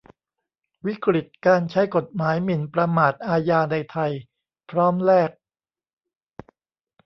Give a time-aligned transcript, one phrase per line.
[0.85, 4.11] วิกฤตการใช้กฎหมายหมิ่นประมาทอาญาในไทย
[4.69, 5.29] พร้อมแลก